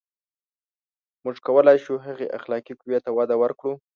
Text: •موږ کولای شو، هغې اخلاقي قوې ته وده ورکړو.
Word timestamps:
•موږ 1.23 1.37
کولای 1.47 1.77
شو، 1.85 1.95
هغې 2.07 2.27
اخلاقي 2.37 2.73
قوې 2.79 2.97
ته 3.05 3.09
وده 3.17 3.35
ورکړو. 3.41 3.73